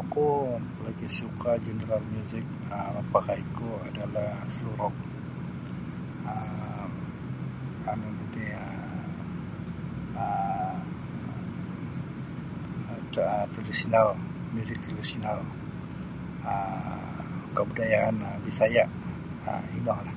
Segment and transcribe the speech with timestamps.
[0.00, 0.26] Oku
[0.84, 2.44] lagi suka' genre muzik
[2.76, 4.94] um mapakaiku adalah slow rock
[6.32, 6.90] um
[8.00, 10.78] nunu ti um
[13.52, 14.08] tradisional
[14.54, 15.38] muzik tradisional
[16.52, 18.88] um kabudayaan Bisaya'
[19.50, 20.10] um inolah.